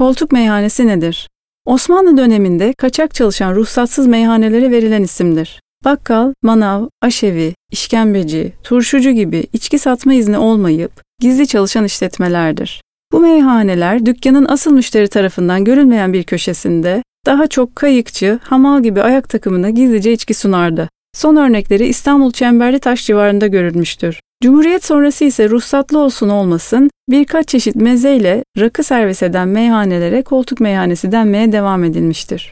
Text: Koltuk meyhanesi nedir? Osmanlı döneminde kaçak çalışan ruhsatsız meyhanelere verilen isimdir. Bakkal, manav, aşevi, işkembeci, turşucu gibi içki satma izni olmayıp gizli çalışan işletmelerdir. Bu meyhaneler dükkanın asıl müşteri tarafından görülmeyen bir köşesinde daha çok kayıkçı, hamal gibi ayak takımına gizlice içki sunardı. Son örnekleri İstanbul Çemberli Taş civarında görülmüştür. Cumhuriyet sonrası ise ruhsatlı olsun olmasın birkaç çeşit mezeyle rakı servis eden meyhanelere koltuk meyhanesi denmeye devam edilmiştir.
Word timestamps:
Koltuk 0.00 0.32
meyhanesi 0.32 0.86
nedir? 0.86 1.28
Osmanlı 1.66 2.16
döneminde 2.16 2.72
kaçak 2.72 3.14
çalışan 3.14 3.54
ruhsatsız 3.54 4.06
meyhanelere 4.06 4.70
verilen 4.70 5.02
isimdir. 5.02 5.60
Bakkal, 5.84 6.32
manav, 6.42 6.86
aşevi, 7.02 7.54
işkembeci, 7.70 8.52
turşucu 8.64 9.10
gibi 9.10 9.46
içki 9.52 9.78
satma 9.78 10.14
izni 10.14 10.38
olmayıp 10.38 10.92
gizli 11.20 11.46
çalışan 11.46 11.84
işletmelerdir. 11.84 12.82
Bu 13.12 13.20
meyhaneler 13.20 14.06
dükkanın 14.06 14.46
asıl 14.48 14.72
müşteri 14.72 15.08
tarafından 15.08 15.64
görülmeyen 15.64 16.12
bir 16.12 16.22
köşesinde 16.22 17.02
daha 17.26 17.46
çok 17.46 17.76
kayıkçı, 17.76 18.38
hamal 18.42 18.82
gibi 18.82 19.02
ayak 19.02 19.28
takımına 19.28 19.70
gizlice 19.70 20.12
içki 20.12 20.34
sunardı. 20.34 20.88
Son 21.14 21.36
örnekleri 21.36 21.86
İstanbul 21.86 22.32
Çemberli 22.32 22.78
Taş 22.78 23.06
civarında 23.06 23.46
görülmüştür. 23.46 24.20
Cumhuriyet 24.42 24.84
sonrası 24.84 25.24
ise 25.24 25.50
ruhsatlı 25.50 25.98
olsun 25.98 26.28
olmasın 26.28 26.90
birkaç 27.08 27.48
çeşit 27.48 27.76
mezeyle 27.76 28.44
rakı 28.58 28.82
servis 28.82 29.22
eden 29.22 29.48
meyhanelere 29.48 30.22
koltuk 30.22 30.60
meyhanesi 30.60 31.12
denmeye 31.12 31.52
devam 31.52 31.84
edilmiştir. 31.84 32.48